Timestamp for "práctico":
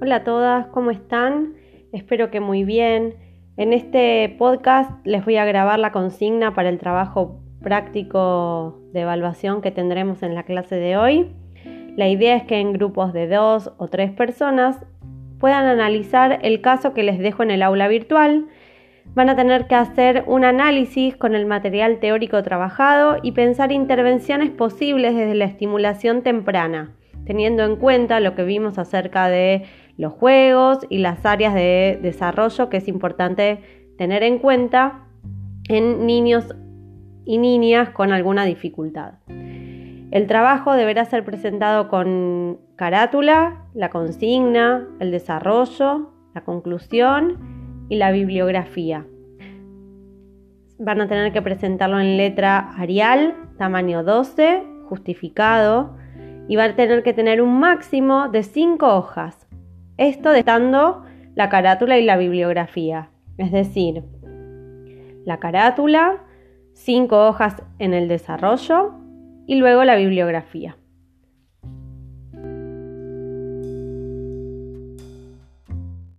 7.60-8.80